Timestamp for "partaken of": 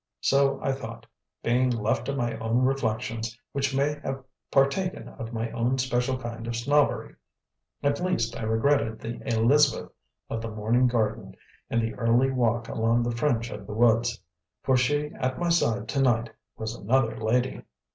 4.49-5.31